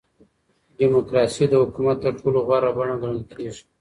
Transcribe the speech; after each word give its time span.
ډيموکراسي 0.77 1.45
د 1.49 1.53
حکومت 1.63 1.97
تر 2.03 2.13
ټولو 2.19 2.39
غوره 2.47 2.71
بڼه 2.77 2.95
ګڼل 3.01 3.21
کېږي. 3.35 3.63